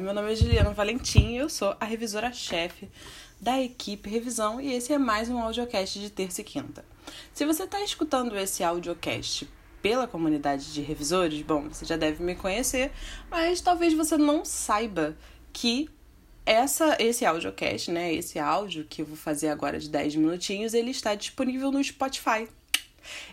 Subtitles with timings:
[0.00, 2.88] Meu nome é Juliana Valentim e eu sou a revisora-chefe
[3.40, 6.84] da equipe Revisão e esse é mais um audiocast de terça e quinta.
[7.34, 9.46] Se você está escutando esse audiocast
[9.82, 12.90] pela comunidade de revisores, bom, você já deve me conhecer,
[13.30, 15.14] mas talvez você não saiba
[15.52, 15.90] que
[16.46, 20.90] essa, esse audiocast, né, esse áudio que eu vou fazer agora de 10 minutinhos, ele
[20.90, 22.48] está disponível no Spotify.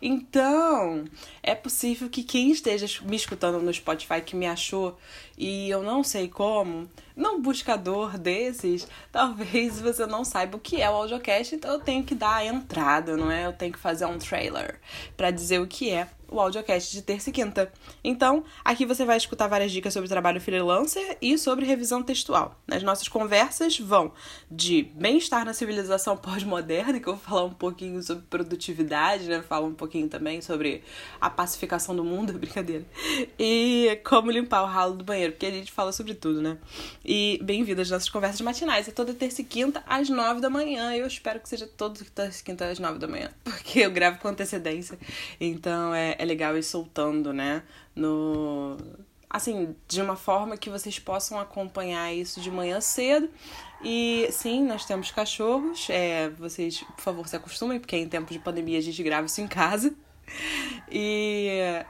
[0.00, 1.04] Então,
[1.42, 4.98] é possível que quem esteja me escutando no Spotify que me achou
[5.38, 10.90] e eu não sei como, num buscador desses, talvez você não saiba o que é
[10.90, 13.46] o audiocast, então eu tenho que dar a entrada, não é?
[13.46, 14.80] Eu tenho que fazer um trailer
[15.16, 17.72] para dizer o que é o audiocast de terça e quinta.
[18.04, 22.60] Então, aqui você vai escutar várias dicas sobre trabalho freelancer e sobre revisão textual.
[22.66, 24.12] Nas nossas conversas vão
[24.50, 29.42] de bem-estar na civilização pós-moderna, que eu vou falar um pouquinho sobre produtividade, né?
[29.42, 30.82] Falo um pouquinho também sobre
[31.20, 32.84] a pacificação do mundo, brincadeira.
[33.38, 36.58] E como limpar o ralo do banheiro, porque a gente fala sobre tudo, né?
[37.04, 38.88] E bem-vindo às nossas conversas matinais.
[38.88, 40.94] É toda terça e quinta às nove da manhã.
[40.94, 44.18] Eu espero que seja toda terça e quinta às nove da manhã, porque eu gravo
[44.18, 44.98] com antecedência.
[45.40, 47.62] Então é é legal ir soltando, né?
[47.94, 48.76] No
[49.30, 53.28] assim, de uma forma que vocês possam acompanhar isso de manhã cedo.
[53.82, 55.88] E sim, nós temos cachorros.
[55.90, 59.40] É, vocês, por favor, se acostumem, porque em tempo de pandemia a gente grava isso
[59.40, 59.94] em casa.
[60.90, 61.84] E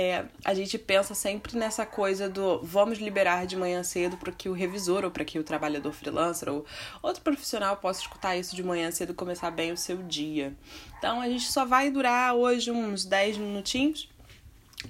[0.00, 4.48] é, a gente pensa sempre nessa coisa do vamos liberar de manhã cedo para que
[4.48, 6.64] o revisor ou para que o trabalhador freelancer ou
[7.02, 10.54] outro profissional possa escutar isso de manhã cedo e começar bem o seu dia.
[10.96, 14.08] Então a gente só vai durar hoje uns 10 minutinhos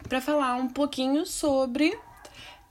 [0.06, 1.98] para falar um pouquinho sobre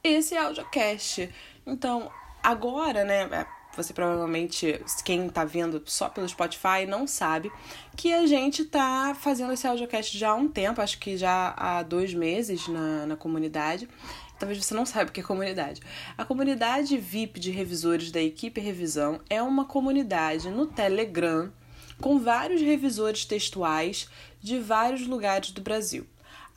[0.03, 1.33] esse audiocast.
[1.65, 2.11] Então,
[2.43, 3.47] agora, né,
[3.78, 7.52] você provavelmente, quem tá vendo só pelo Spotify, não sabe
[7.95, 11.83] que a gente tá fazendo esse audiocast já há um tempo, acho que já há
[11.83, 13.87] dois meses na, na comunidade.
[14.39, 15.82] Talvez você não saiba o que é comunidade.
[16.17, 21.52] A comunidade VIP de revisores da equipe Revisão é uma comunidade no Telegram
[21.99, 24.08] com vários revisores textuais
[24.39, 26.05] de vários lugares do Brasil.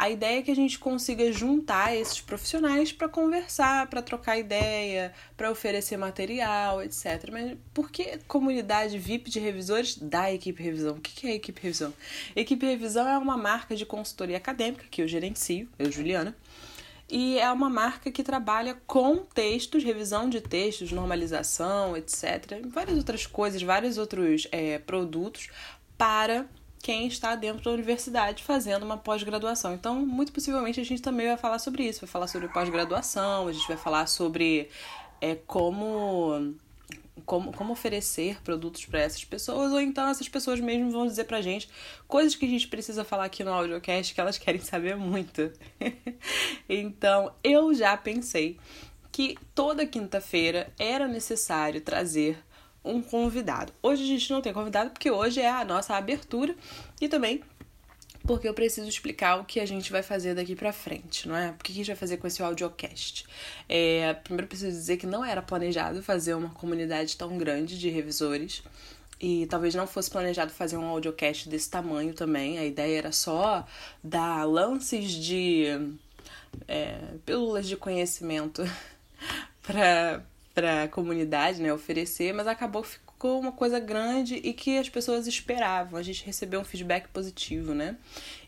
[0.00, 5.12] A ideia é que a gente consiga juntar esses profissionais para conversar, para trocar ideia,
[5.36, 7.28] para oferecer material, etc.
[7.30, 10.96] Mas por que comunidade VIP de revisores da equipe revisão?
[10.96, 11.92] O que é equipe revisão?
[12.34, 16.34] Equipe revisão é uma marca de consultoria acadêmica que eu gerencio, eu, Juliana.
[17.06, 22.64] E é uma marca que trabalha com textos, revisão de textos, normalização, etc.
[22.68, 25.48] Várias outras coisas, vários outros é, produtos
[25.98, 26.46] para
[26.82, 29.74] quem está dentro da universidade fazendo uma pós-graduação.
[29.74, 32.00] Então, muito possivelmente, a gente também vai falar sobre isso.
[32.00, 34.68] Vai falar sobre pós-graduação, a gente vai falar sobre
[35.20, 36.54] é, como,
[37.26, 41.42] como, como oferecer produtos para essas pessoas, ou então essas pessoas mesmo vão dizer pra
[41.42, 41.68] gente
[42.08, 45.52] coisas que a gente precisa falar aqui no audiocast que elas querem saber muito.
[46.68, 48.58] então, eu já pensei
[49.12, 52.38] que toda quinta-feira era necessário trazer
[52.84, 53.72] um convidado.
[53.82, 56.54] Hoje a gente não tem convidado porque hoje é a nossa abertura
[57.00, 57.42] e também
[58.26, 61.50] porque eu preciso explicar o que a gente vai fazer daqui pra frente, não é?
[61.50, 63.24] O que a gente vai fazer com esse audiocast?
[63.68, 68.62] É, primeiro preciso dizer que não era planejado fazer uma comunidade tão grande de revisores.
[69.18, 72.58] E talvez não fosse planejado fazer um audiocast desse tamanho também.
[72.58, 73.66] A ideia era só
[74.02, 75.66] dar lances de
[76.66, 78.62] é, pílulas de conhecimento
[79.62, 80.24] para
[80.54, 82.84] para a comunidade, né, oferecer, mas acabou
[83.20, 85.98] ficou uma coisa grande e que as pessoas esperavam.
[85.98, 87.96] A gente recebeu um feedback positivo, né?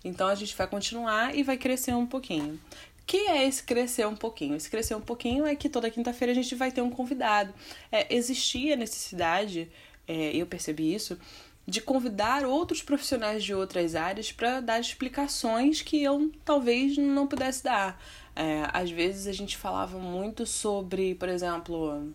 [0.03, 2.55] Então a gente vai continuar e vai crescer um pouquinho.
[2.55, 4.57] O que é esse crescer um pouquinho?
[4.57, 7.53] Esse crescer um pouquinho é que toda quinta-feira a gente vai ter um convidado.
[7.91, 9.71] É, existia necessidade,
[10.09, 11.19] é, eu percebi isso,
[11.67, 17.63] de convidar outros profissionais de outras áreas para dar explicações que eu talvez não pudesse
[17.63, 18.03] dar.
[18.35, 22.13] É, às vezes a gente falava muito sobre, por exemplo,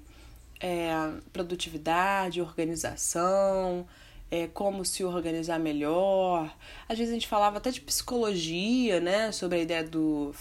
[0.60, 0.90] é,
[1.32, 3.88] produtividade, organização,
[4.30, 6.54] é, como se organizar melhor.
[6.88, 9.32] Às vezes a gente falava até de psicologia, né?
[9.32, 10.34] Sobre a ideia do,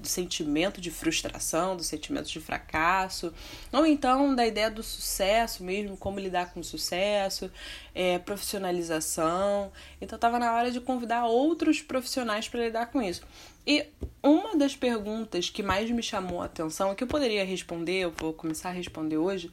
[0.00, 3.32] do sentimento de frustração, do sentimento de fracasso.
[3.72, 7.50] Ou então da ideia do sucesso mesmo, como lidar com o sucesso,
[7.94, 9.70] é, profissionalização.
[10.00, 13.22] Então estava na hora de convidar outros profissionais para lidar com isso.
[13.64, 13.84] E
[14.22, 18.32] uma das perguntas que mais me chamou a atenção, que eu poderia responder, eu vou
[18.32, 19.52] começar a responder hoje,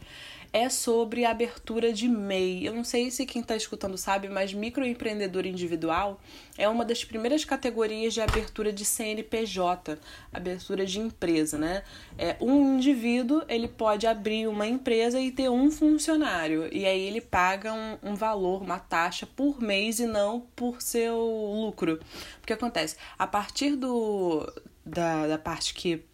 [0.55, 2.65] é sobre abertura de MEI.
[2.65, 6.17] Eu não sei se quem está escutando sabe, mas microempreendedor individual
[6.57, 9.99] é uma das primeiras categorias de abertura de CNPJ,
[10.31, 11.83] abertura de empresa, né?
[12.17, 17.19] É, um indivíduo ele pode abrir uma empresa e ter um funcionário e aí ele
[17.19, 21.99] paga um, um valor, uma taxa por mês e não por seu lucro.
[22.41, 22.95] O que acontece?
[23.19, 24.49] A partir do
[24.85, 26.05] da, da parte que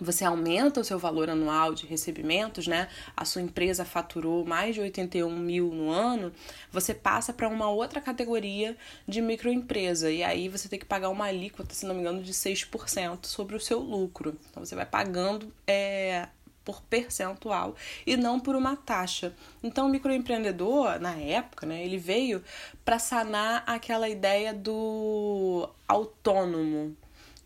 [0.00, 2.88] você aumenta o seu valor anual de recebimentos, né?
[3.16, 6.32] A sua empresa faturou mais de 81 mil no ano,
[6.70, 8.76] você passa para uma outra categoria
[9.06, 10.10] de microempresa.
[10.10, 13.56] E aí você tem que pagar uma alíquota, se não me engano, de 6% sobre
[13.56, 14.36] o seu lucro.
[14.50, 16.28] Então você vai pagando é,
[16.64, 19.32] por percentual e não por uma taxa.
[19.62, 22.42] Então o microempreendedor, na época, né, ele veio
[22.84, 26.96] para sanar aquela ideia do autônomo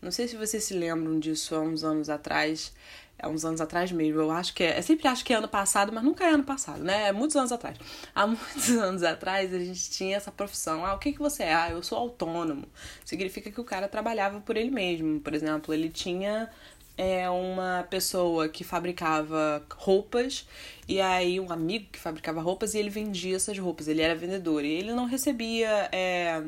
[0.01, 2.73] não sei se vocês se lembram disso há uns anos atrás.
[3.19, 4.19] Há uns anos atrás mesmo.
[4.19, 4.79] Eu acho que é.
[4.79, 7.09] Eu sempre acho que é ano passado, mas nunca é ano passado, né?
[7.09, 7.77] É muitos anos atrás.
[8.15, 10.83] Há muitos anos atrás a gente tinha essa profissão.
[10.83, 11.53] Ah, o que, que você é?
[11.53, 12.65] Ah, eu sou autônomo.
[13.05, 15.19] Significa que o cara trabalhava por ele mesmo.
[15.19, 16.49] Por exemplo, ele tinha
[16.97, 20.47] é uma pessoa que fabricava roupas
[20.87, 24.63] e aí um amigo que fabricava roupas e ele vendia essas roupas, ele era vendedor
[24.63, 26.43] e ele não recebia é,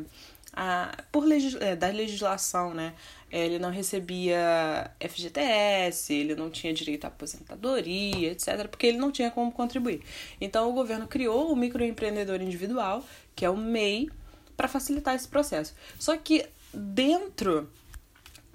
[0.54, 2.94] a, por legis, é, da legislação, né?
[3.32, 9.32] Ele não recebia FGTS, ele não tinha direito à aposentadoria, etc., porque ele não tinha
[9.32, 10.04] como contribuir.
[10.40, 13.04] Então, o governo criou o microempreendedor individual,
[13.36, 14.10] que é o MEI,
[14.56, 15.74] para facilitar esse processo.
[15.98, 17.68] Só que dentro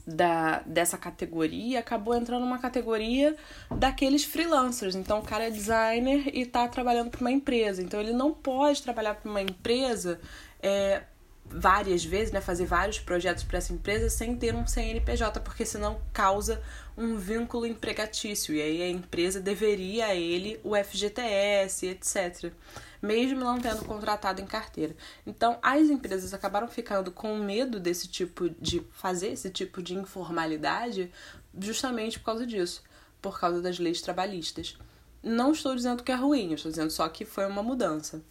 [0.06, 3.36] da, dessa categoria acabou entrando uma categoria
[3.70, 4.94] daqueles freelancers.
[4.94, 7.82] Então, o cara é designer e está trabalhando para uma empresa.
[7.82, 10.20] Então, ele não pode trabalhar para uma empresa
[10.62, 11.02] é,
[11.50, 16.00] várias vezes, né, fazer vários projetos para essa empresa sem ter um CNPJ, porque senão
[16.12, 16.62] causa
[16.96, 22.52] um vínculo empregatício e aí a empresa deveria a ele o FGTS, etc.
[23.00, 24.96] Mesmo não tendo contratado em carteira.
[25.26, 31.10] Então, as empresas acabaram ficando com medo desse tipo de fazer esse tipo de informalidade
[31.58, 32.82] justamente por causa disso,
[33.22, 34.76] por causa das leis trabalhistas.
[35.22, 38.22] Não estou dizendo que é ruim, estou dizendo só que foi uma mudança.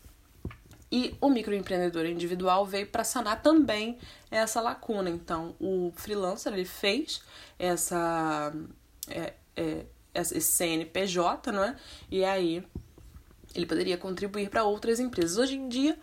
[0.91, 3.97] E o microempreendedor individual veio para sanar também
[4.31, 5.09] essa lacuna.
[5.09, 7.21] Então, o freelancer ele fez
[7.59, 8.53] essa,
[9.09, 11.75] é, é, esse CNPJ, não é?
[12.09, 12.63] E aí
[13.53, 15.37] ele poderia contribuir para outras empresas.
[15.37, 15.97] Hoje em dia,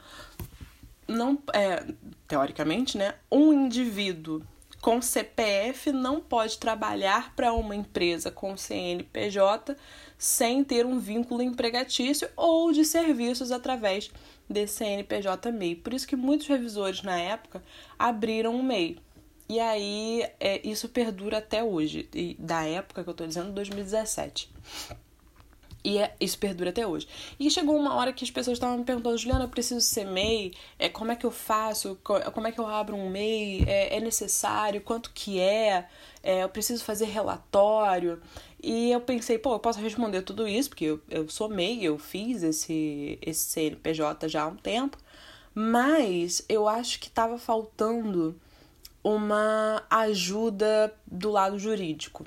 [1.08, 1.84] não é,
[2.26, 4.42] teoricamente, né, um indivíduo
[4.80, 9.74] com CPF não pode trabalhar para uma empresa com CNPJ
[10.18, 14.10] sem ter um vínculo empregatício ou de serviços através
[14.48, 15.76] desse CNPJ MEI.
[15.76, 17.62] Por isso que muitos revisores na época
[17.98, 18.98] abriram um MEI.
[19.48, 24.50] E aí é, isso perdura até hoje, e da época que eu estou dizendo, 2017.
[25.84, 27.06] E é, isso perdura até hoje.
[27.38, 30.54] E chegou uma hora que as pessoas estavam me perguntando, Juliana, eu preciso ser MEI?
[30.78, 31.98] É, como é que eu faço?
[32.02, 33.64] Como é que eu abro um MEI?
[33.66, 34.80] É, é necessário?
[34.80, 35.86] Quanto que é?
[36.22, 36.42] é?
[36.42, 38.18] Eu preciso fazer relatório?
[38.62, 41.98] E eu pensei, pô, eu posso responder tudo isso, porque eu, eu sou MEI, eu
[41.98, 44.96] fiz esse, esse CNPJ já há um tempo.
[45.54, 48.34] Mas eu acho que estava faltando
[49.02, 52.24] uma ajuda do lado jurídico.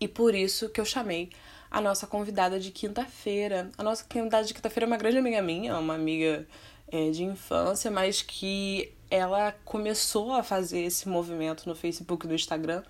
[0.00, 1.30] E por isso que eu chamei
[1.74, 3.68] a nossa convidada de quinta-feira.
[3.76, 6.46] A nossa convidada de quinta-feira é uma grande amiga minha, uma amiga
[6.86, 12.34] é, de infância, mas que ela começou a fazer esse movimento no Facebook e no
[12.36, 12.84] Instagram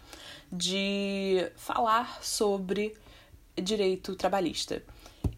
[0.52, 2.94] de falar sobre
[3.56, 4.82] direito trabalhista.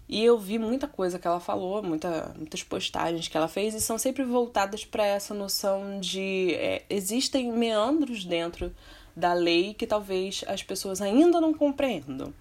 [0.08, 3.80] E eu vi muita coisa que ela falou, muita, muitas postagens que ela fez, e
[3.80, 8.74] são sempre voltadas para essa noção de é, existem meandros dentro
[9.14, 12.34] da lei que talvez as pessoas ainda não compreendam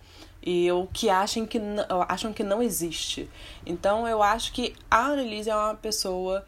[0.46, 1.60] e ou que achem que
[2.08, 3.30] acham que não existe.
[3.66, 6.46] Então eu acho que a Annelise é uma pessoa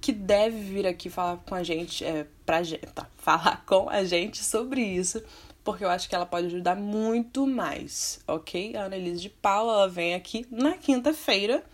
[0.00, 4.04] que deve vir aqui falar com a gente, é, pra gente, tá, falar com a
[4.04, 5.22] gente sobre isso,
[5.64, 8.76] porque eu acho que ela pode ajudar muito mais, ok?
[8.76, 11.64] A Annelise de Paula, ela vem aqui na quinta-feira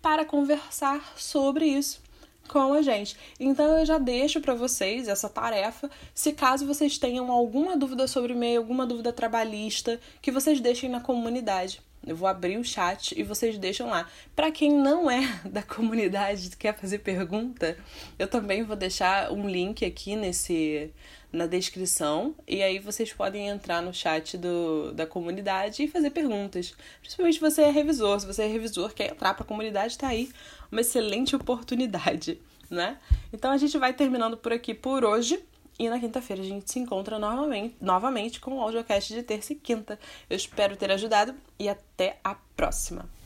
[0.00, 2.07] para conversar sobre isso
[2.48, 3.16] com a gente.
[3.38, 5.90] Então eu já deixo para vocês essa tarefa.
[6.14, 11.00] Se caso vocês tenham alguma dúvida sobre e-mail, alguma dúvida trabalhista, que vocês deixem na
[11.00, 11.80] comunidade.
[12.06, 14.08] Eu vou abrir o chat e vocês deixam lá.
[14.34, 17.76] Para quem não é da comunidade e quer fazer pergunta,
[18.18, 20.90] eu também vou deixar um link aqui nesse
[21.32, 26.74] na descrição e aí vocês podem entrar no chat do, da comunidade e fazer perguntas.
[27.00, 30.08] Principalmente se você é revisor, se você é revisor quer entrar para a comunidade, está
[30.08, 30.30] aí
[30.72, 32.98] uma excelente oportunidade, né?
[33.32, 35.42] Então a gente vai terminando por aqui por hoje.
[35.80, 39.56] E na quinta-feira a gente se encontra novamente, novamente com o audiocast de terça e
[39.56, 39.96] quinta.
[40.28, 43.17] Eu espero ter ajudado e até a próxima!